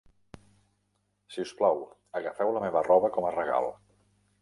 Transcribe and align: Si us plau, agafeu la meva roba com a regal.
Si 1.35 1.45
us 1.45 1.53
plau, 1.61 1.79
agafeu 2.23 2.53
la 2.59 2.67
meva 2.67 2.85
roba 2.91 3.15
com 3.19 3.29
a 3.33 3.39
regal. 3.41 3.73